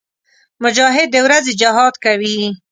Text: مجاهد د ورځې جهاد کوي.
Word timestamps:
مجاهد 0.63 1.07
د 1.11 1.15
ورځې 1.25 1.53
جهاد 1.61 1.93
کوي. 2.03 2.39